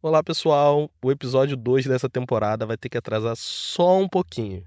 [0.00, 0.88] Olá, pessoal.
[1.02, 4.62] O episódio 2 dessa temporada vai ter que atrasar só um pouquinho.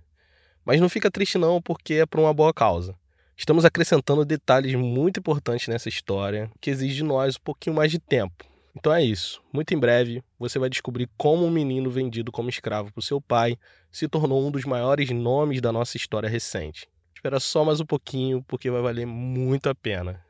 [0.65, 2.93] Mas não fica triste não, porque é por uma boa causa.
[3.38, 7.97] Estamos acrescentando detalhes muito importantes nessa história, que exige de nós um pouquinho mais de
[7.97, 8.44] tempo.
[8.75, 9.41] Então é isso.
[9.54, 13.57] Muito em breve, você vai descobrir como um menino vendido como escravo por seu pai
[13.89, 16.89] se tornou um dos maiores nomes da nossa história recente.
[17.16, 20.21] Espera só mais um pouquinho, porque vai valer muito a pena.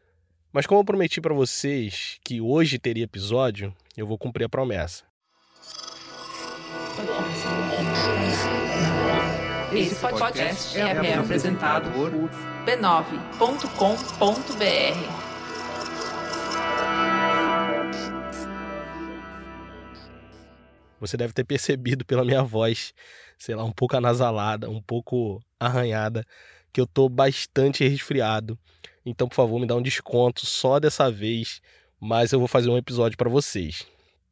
[0.53, 5.05] Mas como eu prometi para vocês que hoje teria episódio, eu vou cumprir a promessa.
[9.71, 13.01] Esse podcast é, é apresentado por b9.com.br.
[20.99, 22.93] Você deve ter percebido pela minha voz,
[23.37, 26.27] sei lá, um pouco anasalada, um pouco arranhada,
[26.71, 28.57] que eu tô bastante resfriado.
[29.05, 31.61] Então, por favor, me dá um desconto só dessa vez,
[31.99, 33.85] mas eu vou fazer um episódio para vocês.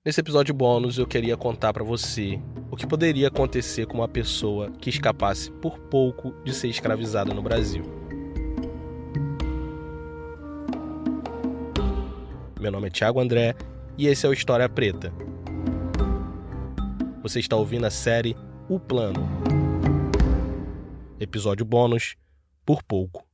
[0.06, 2.40] Nesse episódio bônus, eu queria contar para você
[2.72, 7.42] o que poderia acontecer com uma pessoa que escapasse por pouco de ser escravizada no
[7.42, 7.84] Brasil.
[12.60, 13.56] Meu nome é Thiago André
[13.98, 15.14] e esse é o História Preta.
[17.22, 18.36] Você está ouvindo a série
[18.70, 19.28] O Plano.
[21.20, 22.16] Episódio bônus
[22.70, 23.26] por pouco.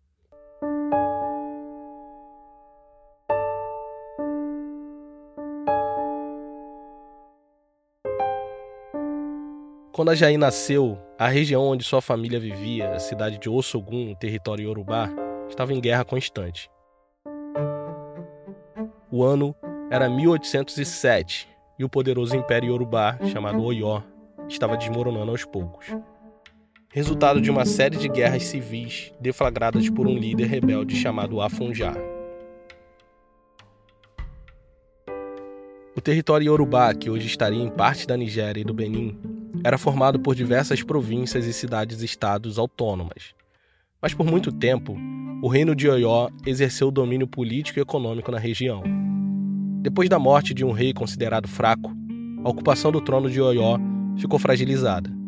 [9.91, 14.63] Quando a Jair nasceu, a região onde sua família vivia, a cidade de Ossogun, território
[14.63, 15.09] Yorubá,
[15.49, 16.71] estava em guerra constante.
[19.11, 19.53] O ano
[19.91, 24.01] era 1807 e o poderoso Império Yorubá, chamado Oyo,
[24.47, 25.93] estava desmoronando aos poucos.
[26.95, 31.93] Resultado de uma série de guerras civis deflagradas por um líder rebelde chamado Afonjá.
[35.93, 39.19] O território Yorubá, que hoje estaria em parte da Nigéria e do Benin,
[39.61, 43.35] era formado por diversas províncias e cidades-estados autônomas.
[44.01, 44.95] Mas por muito tempo,
[45.43, 48.81] o reino de Oió exerceu domínio político e econômico na região.
[49.81, 51.91] Depois da morte de um rei considerado fraco,
[52.41, 53.77] a ocupação do trono de Oió
[54.17, 55.24] ficou fragilizada.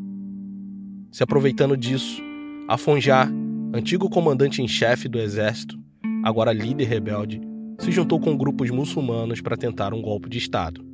[1.12, 2.22] Se aproveitando disso,
[2.68, 3.30] Afonjá,
[3.74, 5.78] antigo comandante em chefe do exército,
[6.24, 7.42] agora líder rebelde,
[7.80, 10.86] se juntou com grupos muçulmanos para tentar um golpe de Estado.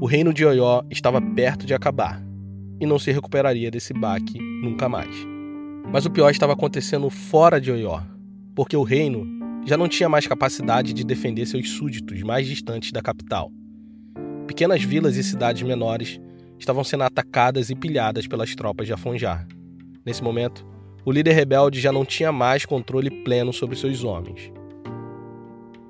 [0.00, 2.20] O reino de Oió estava perto de acabar
[2.80, 5.14] e não se recuperaria desse baque nunca mais.
[5.92, 8.00] Mas o pior estava acontecendo fora de Oió,
[8.56, 9.24] porque o reino
[9.64, 13.52] já não tinha mais capacidade de defender seus súditos mais distantes da capital.
[14.46, 16.20] Pequenas vilas e cidades menores
[16.62, 19.46] estavam sendo atacadas e pilhadas pelas tropas de Afonjar.
[20.06, 20.64] Nesse momento,
[21.04, 24.52] o líder rebelde já não tinha mais controle pleno sobre seus homens.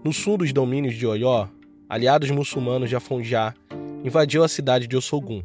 [0.03, 1.47] No sul dos domínios de Oió,
[1.89, 3.55] aliados muçulmanos de Afonjar
[4.03, 5.43] invadiu a cidade de Ossogun,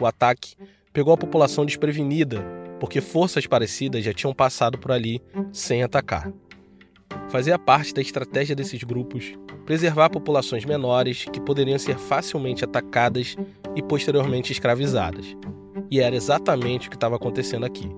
[0.00, 0.54] o ataque
[0.92, 2.42] pegou a população desprevenida,
[2.78, 5.20] porque forças parecidas já tinham passado por ali
[5.52, 6.32] sem atacar.
[7.28, 9.34] Fazia parte da estratégia desses grupos
[9.66, 13.36] preservar populações menores que poderiam ser facilmente atacadas
[13.74, 15.26] e posteriormente escravizadas.
[15.90, 17.88] E era exatamente o que estava acontecendo aqui.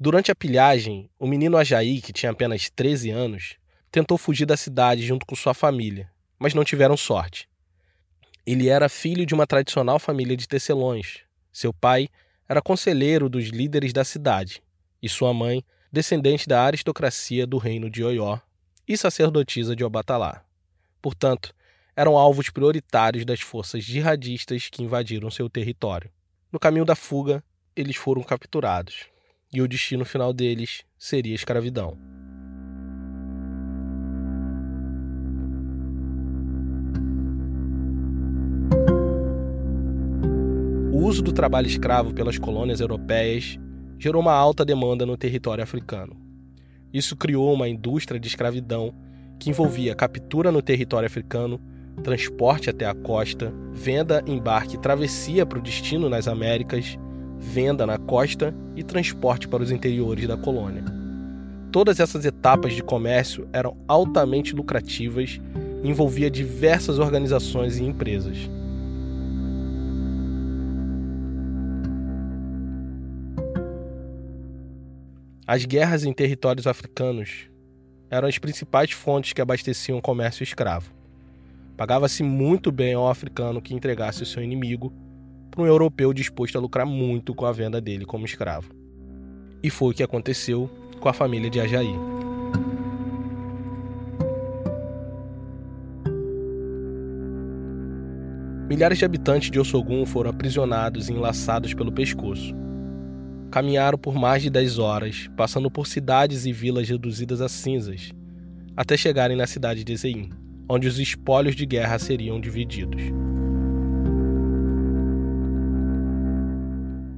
[0.00, 3.56] Durante a pilhagem, o menino Ajaí, que tinha apenas 13 anos,
[3.90, 7.48] tentou fugir da cidade junto com sua família, mas não tiveram sorte.
[8.46, 11.22] Ele era filho de uma tradicional família de tecelões.
[11.52, 12.08] Seu pai
[12.48, 14.62] era conselheiro dos líderes da cidade,
[15.02, 18.38] e sua mãe, descendente da aristocracia do reino de Oió
[18.86, 20.44] e sacerdotisa de Obatalá.
[21.00, 21.54] Portanto,
[21.96, 26.10] eram alvos prioritários das forças jihadistas que invadiram seu território.
[26.52, 27.42] No caminho da fuga,
[27.74, 29.06] eles foram capturados,
[29.52, 31.98] e o destino final deles seria a escravidão.
[40.92, 43.58] O uso do trabalho escravo pelas colônias europeias
[43.98, 46.16] gerou uma alta demanda no território africano.
[46.92, 48.94] Isso criou uma indústria de escravidão
[49.38, 51.60] que envolvia captura no território africano,
[52.02, 56.98] transporte até a costa, venda, embarque e travessia para o destino nas Américas,
[57.38, 60.84] venda na costa e transporte para os interiores da colônia.
[61.70, 65.38] Todas essas etapas de comércio eram altamente lucrativas
[65.82, 68.48] e envolvia diversas organizações e empresas.
[75.50, 77.48] As guerras em territórios africanos
[78.10, 80.92] eram as principais fontes que abasteciam o comércio escravo.
[81.74, 84.92] Pagava-se muito bem ao africano que entregasse o seu inimigo
[85.50, 88.74] para um europeu disposto a lucrar muito com a venda dele como escravo.
[89.62, 90.68] E foi o que aconteceu
[91.00, 91.94] com a família de Ajaí.
[98.68, 102.67] Milhares de habitantes de Ossogun foram aprisionados e enlaçados pelo pescoço.
[103.50, 108.12] Caminharam por mais de 10 horas, passando por cidades e vilas reduzidas a cinzas,
[108.76, 110.30] até chegarem na cidade de Zein,
[110.68, 113.02] onde os espólios de guerra seriam divididos.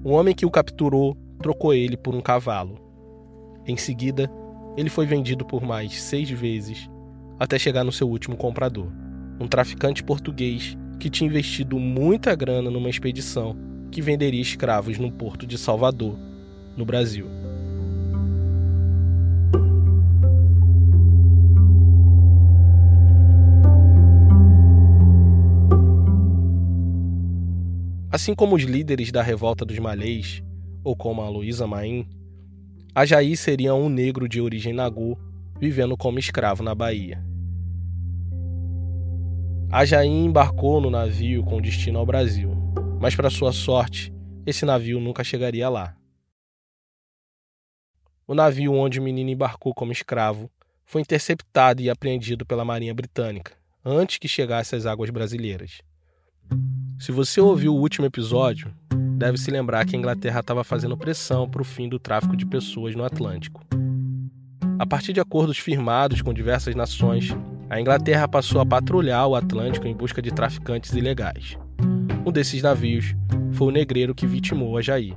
[0.04, 2.78] O homem que o capturou trocou ele por um cavalo.
[3.66, 4.30] Em seguida,
[4.76, 6.88] ele foi vendido por mais seis vezes
[7.38, 8.86] até chegar no seu último comprador,
[9.40, 13.56] um traficante português que tinha investido muita grana numa expedição
[13.90, 16.16] que venderia escravos no porto de Salvador,
[16.76, 17.26] no Brasil.
[28.10, 30.42] Assim como os líderes da revolta dos malês,
[30.82, 32.06] ou como a Luísa Maim,
[32.92, 35.16] Ajaí seria um negro de origem nagô,
[35.60, 37.24] vivendo como escravo na Bahia.
[39.70, 42.50] Ajaí embarcou no navio com destino ao Brasil,
[43.00, 44.12] mas para sua sorte,
[44.46, 45.96] esse navio nunca chegaria lá.
[48.28, 50.50] O navio onde o menino embarcou como escravo
[50.84, 55.80] foi interceptado e apreendido pela Marinha Britânica antes que chegasse às águas brasileiras.
[56.98, 58.70] Se você ouviu o último episódio,
[59.16, 62.44] deve se lembrar que a Inglaterra estava fazendo pressão para o fim do tráfico de
[62.44, 63.64] pessoas no Atlântico.
[64.78, 67.30] A partir de acordos firmados com diversas nações,
[67.70, 71.56] a Inglaterra passou a patrulhar o Atlântico em busca de traficantes ilegais.
[72.24, 73.14] Um desses navios
[73.52, 75.14] foi o negreiro que vitimou a Jair.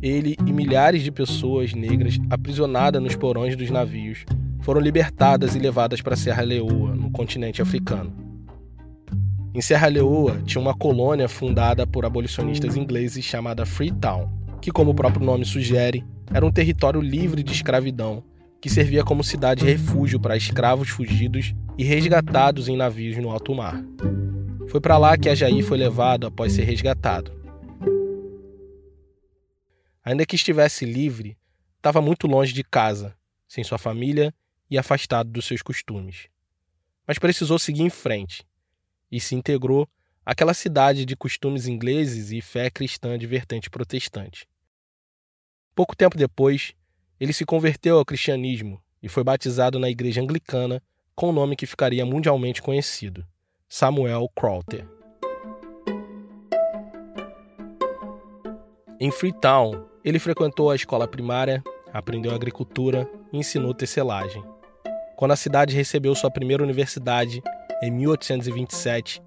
[0.00, 4.24] Ele e milhares de pessoas negras aprisionadas nos porões dos navios
[4.60, 8.12] foram libertadas e levadas para Serra Leoa, no continente africano.
[9.52, 14.28] Em Serra Leoa tinha uma colônia fundada por abolicionistas ingleses chamada Freetown,
[14.60, 18.22] que, como o próprio nome sugere, era um território livre de escravidão
[18.60, 23.82] que servia como cidade refúgio para escravos fugidos e resgatados em navios no alto mar.
[24.70, 27.32] Foi para lá que Ajaí foi levado após ser resgatado.
[30.04, 31.38] Ainda que estivesse livre,
[31.78, 33.16] estava muito longe de casa,
[33.46, 34.32] sem sua família
[34.70, 36.28] e afastado dos seus costumes.
[37.06, 38.46] Mas precisou seguir em frente
[39.10, 39.88] e se integrou
[40.24, 44.46] àquela cidade de costumes ingleses e fé cristã de vertente protestante.
[45.74, 46.74] Pouco tempo depois,
[47.18, 50.82] ele se converteu ao cristianismo e foi batizado na igreja anglicana
[51.14, 53.26] com o nome que ficaria mundialmente conhecido,
[53.70, 54.88] Samuel Crowther.
[58.98, 61.62] Em Freetown, ele frequentou a escola primária,
[61.92, 64.42] aprendeu agricultura e ensinou tecelagem.
[65.16, 67.42] Quando a cidade recebeu sua primeira universidade,
[67.82, 69.22] em 1827,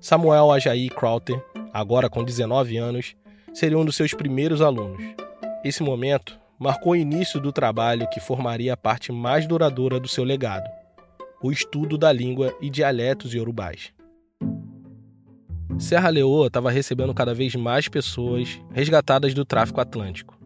[0.00, 1.40] Samuel Ajaí Crowther,
[1.72, 3.14] agora com 19 anos,
[3.52, 5.04] seria um dos seus primeiros alunos.
[5.64, 10.24] Esse momento marcou o início do trabalho que formaria a parte mais duradoura do seu
[10.24, 10.68] legado,
[11.42, 13.92] o estudo da língua e dialetos iorubais.
[15.78, 20.38] Serra Leoa estava recebendo cada vez mais pessoas resgatadas do tráfico atlântico,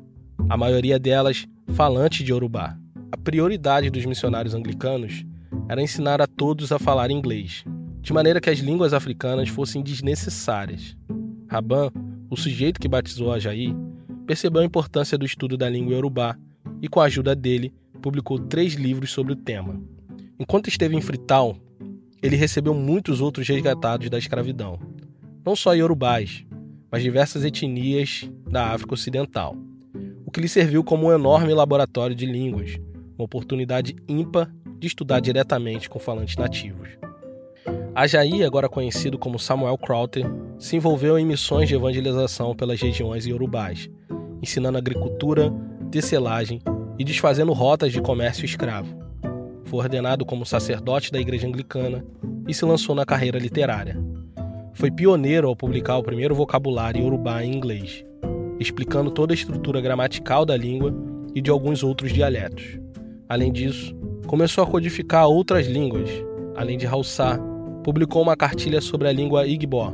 [0.49, 2.77] a maioria delas falantes de Yorubá.
[3.13, 5.25] A prioridade dos missionários anglicanos
[5.69, 7.65] era ensinar a todos a falar inglês,
[8.01, 10.97] de maneira que as línguas africanas fossem desnecessárias.
[11.49, 11.91] Raban,
[12.31, 13.37] o sujeito que batizou a
[14.27, 16.37] percebeu a importância do estudo da língua iorubá
[16.83, 19.81] e, com a ajuda dele, publicou três livros sobre o tema.
[20.41, 21.57] Enquanto esteve em Freetown,
[22.23, 24.79] ele recebeu muitos outros resgatados da escravidão,
[25.45, 26.45] não só iorubás,
[26.91, 29.57] mas diversas etnias da África Ocidental,
[30.25, 32.79] o que lhe serviu como um enorme laboratório de línguas,
[33.17, 34.49] uma oportunidade ímpar
[34.79, 36.89] de estudar diretamente com falantes nativos.
[37.93, 40.25] Ajaí, agora conhecido como Samuel Crowther,
[40.57, 43.91] se envolveu em missões de evangelização pelas regiões iorubás,
[44.41, 45.53] ensinando agricultura,
[45.91, 46.63] tecelagem
[46.97, 49.08] e desfazendo rotas de comércio escravo.
[49.69, 52.03] Foi ordenado como sacerdote da Igreja Anglicana
[52.49, 54.03] e se lançou na carreira literária.
[54.73, 58.03] Foi pioneiro ao publicar o primeiro vocabulário iorubá em inglês,
[58.59, 60.95] explicando toda a estrutura gramatical da língua
[61.35, 62.79] e de alguns outros dialetos.
[63.29, 63.95] Além disso,
[64.27, 66.09] começou a codificar outras línguas.
[66.57, 67.39] Além de Hausa,
[67.85, 69.93] publicou uma cartilha sobre a língua Igbo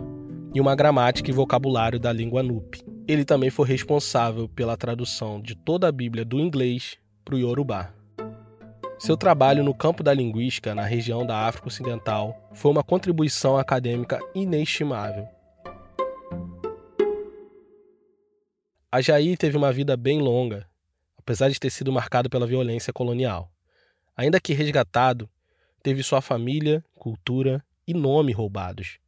[0.55, 2.81] e uma gramática e vocabulário da língua Nupe.
[3.09, 7.93] Ele também foi responsável pela tradução de toda a Bíblia do inglês para o Yorubá.
[8.99, 14.19] Seu trabalho no campo da linguística na região da África Ocidental foi uma contribuição acadêmica
[14.35, 15.27] inestimável.
[18.91, 20.67] Ajaí teve uma vida bem longa,
[21.19, 23.51] apesar de ter sido marcado pela violência colonial
[24.17, 25.29] ainda que resgatado,
[25.83, 28.99] teve sua família, cultura e nome roubados.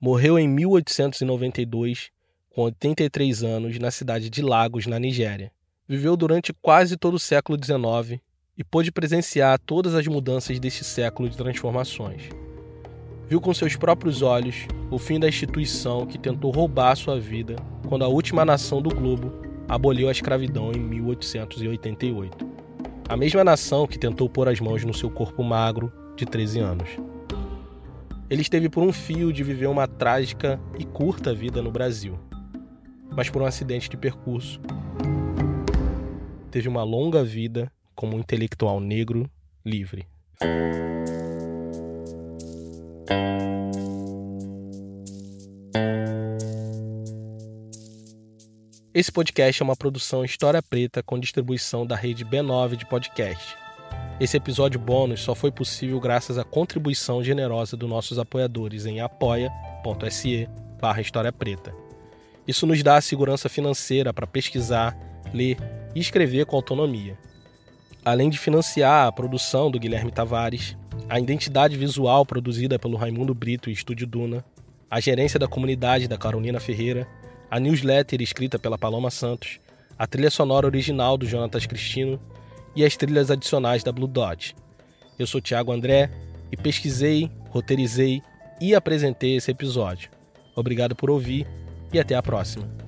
[0.00, 2.10] Morreu em 1892,
[2.50, 5.52] com 83 anos, na cidade de Lagos, na Nigéria.
[5.88, 8.20] Viveu durante quase todo o século XIX
[8.56, 12.30] e pôde presenciar todas as mudanças deste século de transformações.
[13.28, 17.56] Viu com seus próprios olhos o fim da instituição que tentou roubar sua vida
[17.88, 19.32] quando a última nação do globo
[19.68, 22.46] aboliu a escravidão em 1888.
[23.08, 26.88] A mesma nação que tentou pôr as mãos no seu corpo magro de 13 anos.
[28.30, 32.18] Ele esteve por um fio de viver uma trágica e curta vida no Brasil,
[33.10, 34.60] mas por um acidente de percurso.
[36.50, 39.28] Teve uma longa vida como um intelectual negro
[39.64, 40.06] livre.
[48.94, 53.56] Esse podcast é uma produção História Preta com distribuição da rede B9 de podcast.
[54.18, 60.48] Esse episódio bônus só foi possível graças à contribuição generosa dos nossos apoiadores em apoia.se
[60.80, 61.74] barra História Preta.
[62.48, 64.96] Isso nos dá a segurança financeira para pesquisar,
[65.34, 65.58] ler
[65.94, 67.18] e escrever com autonomia.
[68.06, 70.76] Além de financiar a produção do Guilherme Tavares,
[71.08, 74.44] a identidade visual produzida pelo Raimundo Brito e Estúdio Duna,
[74.88, 77.04] a gerência da comunidade da Carolina Ferreira
[77.50, 79.58] a newsletter escrita pela Paloma Santos,
[79.98, 82.20] a trilha sonora original do Jonatas Cristino
[82.76, 84.54] e as trilhas adicionais da Blue Dot.
[85.18, 86.08] Eu sou Thiago André
[86.52, 88.22] e pesquisei, roteirizei
[88.60, 90.10] e apresentei esse episódio.
[90.54, 91.44] Obrigado por ouvir
[91.92, 92.85] e até a próxima.